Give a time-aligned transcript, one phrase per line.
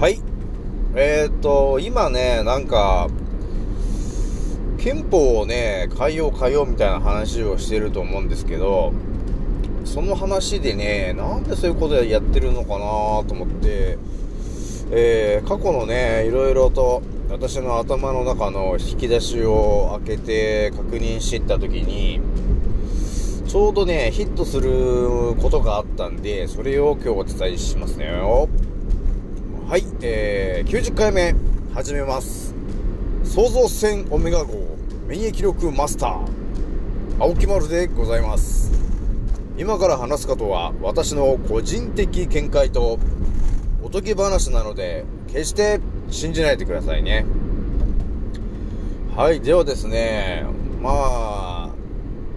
[0.00, 0.18] はい。
[0.94, 3.08] えー、と、今ね、なんか、
[4.78, 8.94] 憲法をね、変えよう変えようみたいな話をしてると思うんですけど、
[9.84, 13.98] その話でね、なんでそういうことやってるのかなと思って、
[14.90, 22.22] えー、過去のね、いろいろと私の頭の中の引き出しを開けて確認していったときに、
[23.46, 28.06] ちょうどね、ヒットすることがあったんで、それを今日お伝えしますね。
[29.70, 31.32] はい、えー、90回目、
[31.74, 32.56] 始めます。
[33.22, 34.54] 創造船オメガ号、
[35.06, 36.26] 免疫力マスター、
[37.20, 38.72] 青木丸でございます。
[39.56, 42.98] 今から話すことは、私の個人的見解と、
[43.80, 45.78] おとぎ話なので、決して
[46.10, 47.24] 信じないでくださいね。
[49.16, 50.46] はい、ではですね、
[50.82, 51.70] まあ、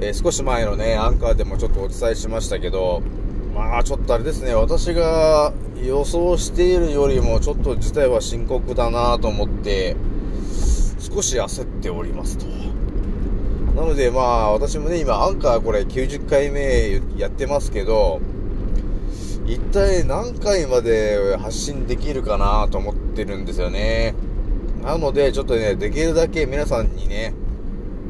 [0.00, 3.02] えー少し前のね、アンカーでもちょっとお伝えしましたけど、
[3.58, 9.96] まあちょっとあれですね、私が予想しているよりもちょっと事態は深刻だなと思って、
[11.00, 12.46] 少し焦っておりますと。
[13.74, 18.20] なのでまあ私もね、今アンカーこれ90回目やってますけど、
[19.44, 24.14] 一体何回まで発信できるかなと思ってるんですよね。
[24.84, 27.34] なので、ちょっとね、できるだけ皆さんにね、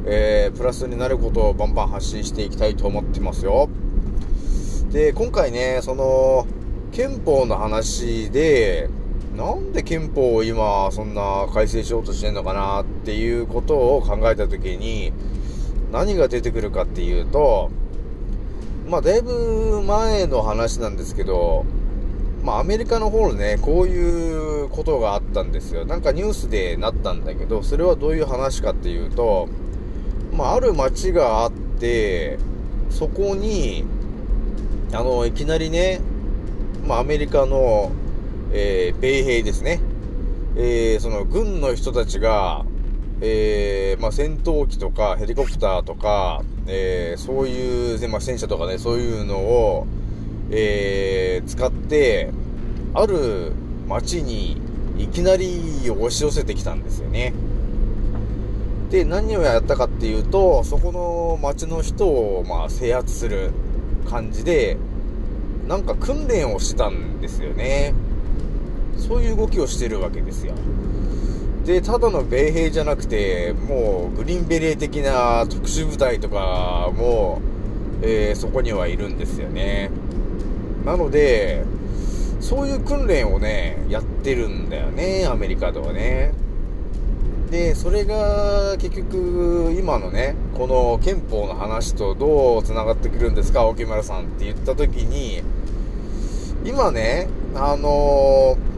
[0.05, 3.71] えー、プラスになることをバンバン発信していきたいと思ってますよ。
[4.91, 6.47] で、今回ね、その、
[6.93, 8.89] 憲法の話で、
[9.37, 15.13] なんで憲法を今、そんな改正しようとしてんのかなっていうことを考えたときに、
[15.93, 17.71] 何が出てくるかっていうと、
[18.89, 21.67] まあ、だいぶ前の話なんですけど、
[22.43, 25.85] まあ、アメリカの方でね、こういうことがあったんですよ。
[25.85, 29.51] なんかニュースでなったんだけど、それはどういう話かっていうと、
[30.33, 32.39] まあ、ある町があって、
[32.89, 33.85] そこに、
[34.93, 36.01] あの、いきなりね、
[36.87, 37.93] まあ、アメリカの、
[38.53, 39.81] えー、米兵ですね。
[40.57, 42.65] えー、その軍の人たちが、
[43.21, 49.87] えー、まあ、戦闘機とかヘリコプターとか、えー、そういう、まあ、戦車とかね、そういうのを、
[50.51, 52.31] えー、使って、
[52.95, 53.53] ある
[53.87, 54.57] 町に
[54.99, 57.35] いきなり押し寄せてきたんですよね。
[58.91, 63.51] で、何をやったかっていうと、そこの町の人を、まあ、制圧する
[64.09, 64.77] 感じで、
[65.69, 67.95] なんか訓練をしてたんですよね。
[68.97, 70.55] そういう動きをしてるわけですよ。
[71.65, 77.41] で、ただの米兵じゃなくて、もうグリーンベレー的な特殊部隊とかも、
[78.03, 79.91] えーそこにはいるんですよね。
[80.85, 81.65] なので、
[82.41, 86.33] そういう訓練をね、やってるんだよね、アメリカではね。
[87.51, 95.43] で、それが結局、今のね、この憲法の話とどう繋がってくるんですか、沖村さんって言った時に、
[96.65, 98.69] 今ね、あのー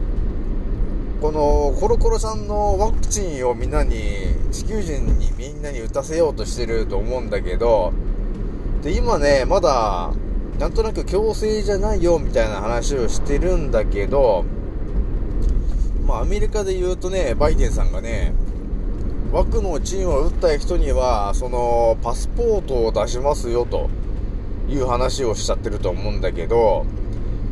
[1.21, 3.95] このコロコロさんのワクチンをみんなに、
[4.51, 7.93] 地球人にみんなに打たせようとしてると思うんだけど、
[8.81, 10.11] で、今ね、まだ、
[10.57, 14.45] なんとなく強制じゃないよみたいな話をしてるんだけど、
[16.07, 18.33] まあアメリカで言うとね、バイデンさんがね、
[19.31, 23.89] 枠のチンを打った人には、その、パスポートを出しますよと
[24.67, 26.85] いう話をしちゃってると思うんだけど、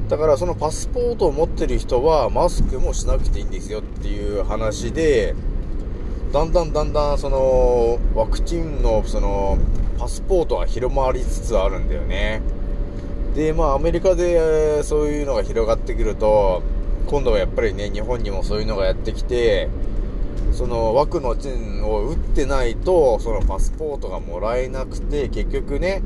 [0.09, 5.35] だからそのパスポートを持ってる人はマスクもしなくていいんですよっていう話で、
[6.33, 9.57] だんだんだんだんそのワクチンのその
[9.97, 12.41] パスポートが広まりつつあるんだよね。
[13.35, 16.61] で、まあアメリカでそういうのが広がってくると、
[17.07, 19.69] 今度はやっぱりね、日本にもそういうのがやってきて、
[20.51, 26.01] その枠のチンを打ってないと、そのパスポートがもらえなくて、結局ね、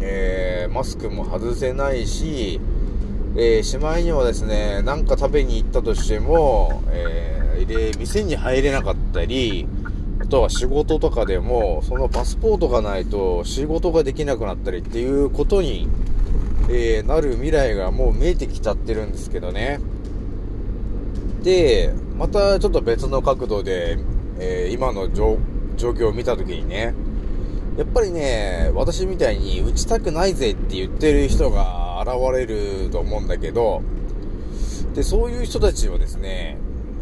[0.00, 2.60] えーマスクも外せないし、
[3.36, 9.66] えーしまいにはですね、なんか食べに行ったとしても、えーで店に入れなかったり、
[10.20, 15.88] あとは仕事とかでも、そのパスポートがないと仕事ができなくなったりっていうことに、
[16.68, 19.80] えーなる未来がもう見えてきちゃってるんですけどね。
[21.42, 21.92] で、
[22.22, 23.98] またちょっと別の角度で、
[24.38, 25.38] えー今の状
[25.76, 26.94] 況を見たときにね、
[27.76, 33.82] やっぱりね、私みたいに打ちたくないぜって言ってる人が現れると思うんだけど、
[34.94, 36.58] で、そういう人たちはですね、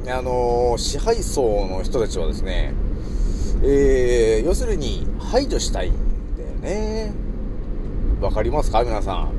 [0.08, 2.72] あのー支配層の人たちはですね、
[3.62, 5.92] えー、要するに排除したいん
[6.38, 7.12] だよね。
[8.22, 8.82] わかりますか？
[8.84, 9.32] 皆さん。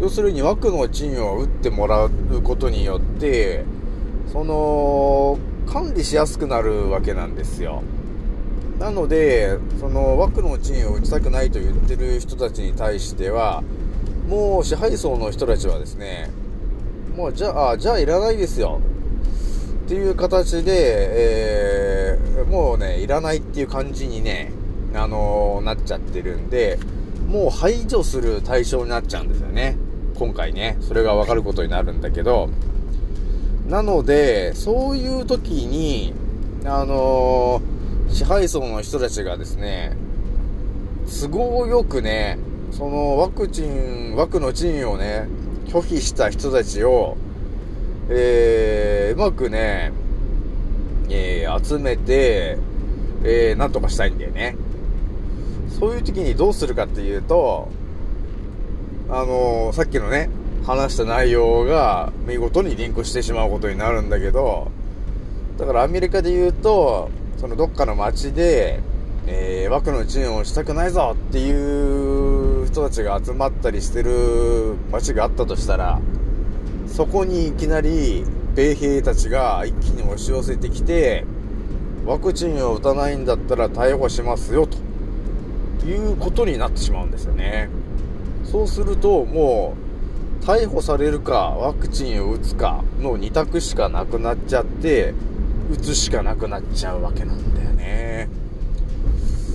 [0.00, 2.10] 要するに枠の賃を打ってもらう
[2.44, 3.64] ことによって、
[4.32, 7.82] その、管理しやすくなるわけなんですよ。
[8.78, 13.62] なので、その枠の賃を打ちたくないと言ってる人たちに対しては、
[14.28, 16.30] もう支配層の人たちはですね、
[17.16, 18.80] もうじゃあ、じゃあいらないですよ。
[19.86, 24.52] っていう形で、えー、もうね、いらないっていう感じにね、
[24.94, 26.78] あのー、なっちゃってるんで、
[27.26, 29.76] もう排除する対象になっちゃうんですよね。
[30.18, 32.48] 今回ね、それがわかることになるんだけど、
[33.68, 36.14] なので、そういう時に、
[36.64, 39.94] あのー、支配層の人たちがですね、
[41.20, 42.38] 都合よくね、
[42.70, 45.28] そのワクチン、枠の賃をね、
[45.66, 47.18] 拒否した人たちを、
[48.08, 49.92] えー、うまくね、
[51.10, 52.56] えー、集めて、
[53.22, 54.56] えー、なんとかしたいんだよね。
[55.78, 57.68] そういう時にどうするかっていうと、
[59.10, 60.30] あのー、さっきのね、
[60.64, 64.70] 話した内容が見事にリンクしてしまうことになるんだけど、
[65.56, 68.80] だからアメリカで言うと、そのどっかの街で、
[69.26, 76.00] えー、枠のチームをしたくないぞっていう人たちが集まったりしてる街があったとしたら、
[76.86, 78.24] そこにいきなり
[78.54, 81.24] 米兵たちが一気に押し寄せてきて、
[82.06, 84.78] ワクチンを打たないんだったら逮捕しますよと
[85.86, 87.68] いうことになってしまうんですよね。
[88.44, 89.87] そうするともう
[90.48, 95.12] 逮捕されるかワクチンを打つかの2択しかなくなっちゃって
[95.70, 98.30] 打つしかなくなっちゃうわけなんだよね。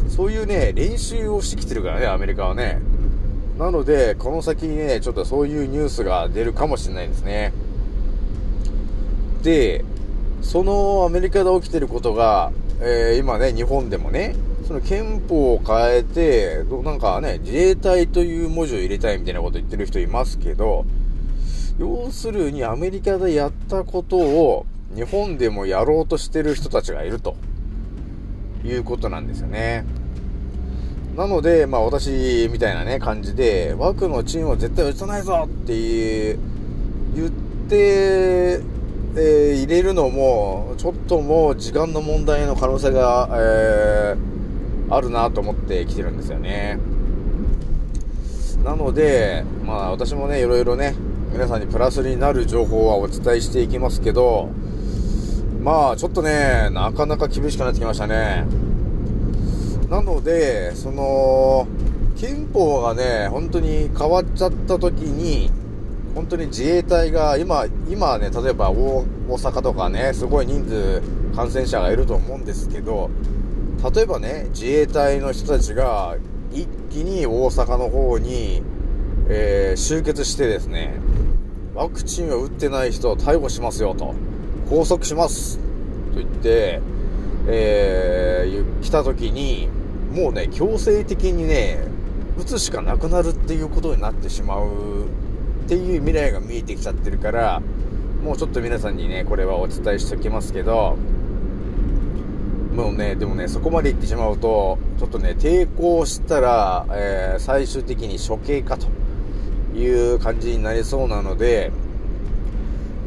[0.08, 2.80] そういうね、練習をしてきてるからね、アメリカはね。
[3.58, 7.54] なので、この先にね、ちょっとそういうニュースが出るかもしれないですね。
[9.42, 9.84] で、
[10.44, 12.52] そのアメリカで起きてることが、
[12.82, 14.36] えー、今ね、日本でもね、
[14.68, 20.86] その憲法を変えて、なんかね、自衛隊という文字を入れたいみたいなこと言ってる人いますけど、
[21.80, 24.66] 要するにアメリカでやったことを
[24.96, 27.36] 日本でもやろうとしてる人たちがいると
[28.64, 29.86] いうことなんですよね。
[31.16, 36.40] なので、まあ私みたいなね、感じで、枠のチームを絶対打たないぞっていう
[37.16, 37.30] 言っ
[37.70, 38.62] て、
[39.16, 44.33] えー、入れるのも、ちょっともう時間の問題の可能性が、えー、
[44.96, 46.80] あるなと思ってきてるんですよね。
[48.64, 50.96] なので、まあ私もね、いろいろね、
[51.32, 54.50] 皆さんにプラスになる情報はお伝えしていきますけど、
[55.62, 58.46] まあちょっとね、なかなか厳しくなってきましたね。
[59.90, 61.68] なので、その、
[62.16, 65.52] 憲法がね、本当に変わっちゃった時に、
[66.16, 71.02] 本当に自衛隊が今、今ね、例えば大阪とかね、すごい人数
[71.36, 73.10] 感染者がいると思うんですけど、
[73.94, 76.18] 例えばね、自衛隊の人たちが
[76.52, 78.62] 一気に大阪の方に、
[79.30, 81.00] えー、集結してですね、
[81.74, 84.14] ワクチンを打ってない人を逮捕しますよと、
[84.70, 85.58] 拘束します
[86.14, 86.82] と言って、
[87.48, 89.68] えー、来た時に、
[90.14, 91.80] もうね、強制的にね、
[92.38, 94.68] 打つしかなくなるっていうことになってしまう
[95.66, 97.62] っていう未来が見えてきちゃってるから、
[98.24, 100.96] もうちょっと皆さんにね、これはお伝えしておきますけど、
[102.76, 108.88] もうね、でもね、そこまで行ってしまうと、ちょっとね、抵抗したら、えー、最終的に処刑かと
[109.78, 111.72] いう感じになりそうなので、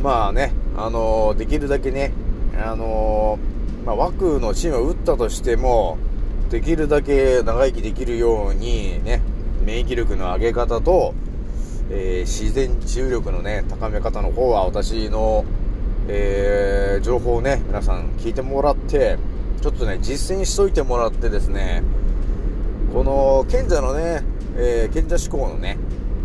[0.05, 2.13] まあね、あのー、できるだけね、
[2.57, 5.99] あのー、まあ、枠のチームを打ったとしても、
[6.49, 9.21] できるだけ長生きできるようにね、
[9.65, 11.13] 免疫力の上げ方と、
[11.91, 15.45] えー、自然治癒力のね、高め方の方は私の、
[16.07, 19.19] えー、情報をね、皆さん聞いてもらって、
[19.61, 21.83] ちょっとね、実践しといてもらってですね、
[22.93, 24.23] この賢者のね、
[24.57, 25.79] えー、賢者志向のね、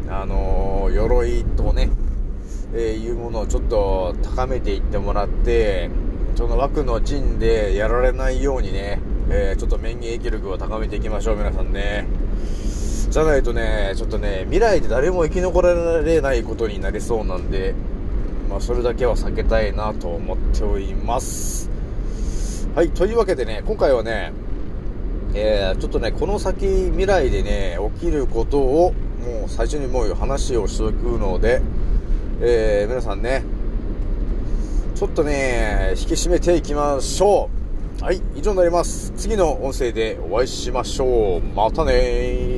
[0.10, 1.90] あのー、鎧とね、
[2.74, 5.90] えいうものをちょっと高めていってもらって、
[6.36, 12.08] その枠の陣でやられないようにね、えちょっと免疫力を高めていきましょう、皆さんね。
[13.10, 17.74] じゃないとね、ちょっとね、未来で誰も生き残られないことになりそうなんで、
[18.50, 21.71] まあ、それだけは避けたいなと思っております。
[22.74, 24.32] はい、というわけでね、今回はね、
[25.34, 31.62] えー、ちょっとね、この先未来でね、起きることを、もう最初にもう話をしておくので、
[32.40, 33.44] えー、皆さんね、
[34.96, 37.50] ちょっとね、引き締めていきましょ
[38.00, 38.04] う。
[38.06, 39.12] はい、以上になります。
[39.18, 41.42] 次の音声でお会いしましょう。
[41.54, 42.51] またね